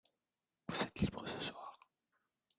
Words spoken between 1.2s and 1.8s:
ce soir?